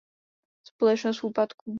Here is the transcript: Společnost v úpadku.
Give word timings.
Společnost 0.63 1.19
v 1.19 1.23
úpadku. 1.23 1.69